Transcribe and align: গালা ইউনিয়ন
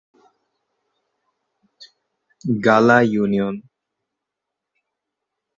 গালা 2.65 2.97
ইউনিয়ন 3.13 3.55